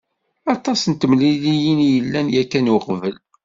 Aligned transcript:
Aṭas 0.53 0.81
n 0.85 0.93
temliliyin 0.93 1.79
i 1.83 1.87
d-yellan 1.89 2.27
yakan 2.33 2.71
uqbel. 2.75 3.15